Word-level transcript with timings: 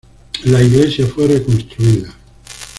La 0.45 0.63
Iglesia 0.63 1.05
fue 1.05 1.27
reconstruida. 1.27 2.11